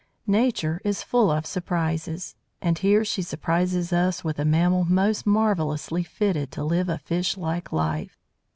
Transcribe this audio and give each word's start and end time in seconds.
Nature 0.25 0.81
is 0.83 1.03
full 1.03 1.29
of 1.29 1.45
surprises. 1.45 2.33
And 2.59 2.75
here 2.79 3.05
she 3.05 3.21
surprises 3.21 3.93
us 3.93 4.23
with 4.23 4.39
a 4.39 4.45
mammal 4.45 4.83
most 4.83 5.27
marvellously 5.27 6.01
fitted 6.01 6.51
to 6.53 6.63
live 6.63 6.89
a 6.89 6.97
fish 6.97 7.37
like 7.37 7.71
life. 7.71 8.17